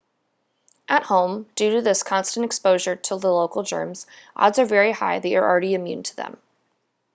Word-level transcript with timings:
at 0.89 1.03
home 1.03 1.47
due 1.53 1.75
to 1.75 1.81
this 1.83 2.01
constant 2.01 2.43
exposure 2.43 2.95
to 2.95 3.17
the 3.17 3.31
local 3.31 3.61
germs 3.61 4.07
odds 4.35 4.57
are 4.57 4.65
very 4.65 4.91
high 4.93 5.19
that 5.19 5.29
you're 5.29 5.47
already 5.47 5.75
immune 5.75 6.01
to 6.01 6.15
them 6.15 6.39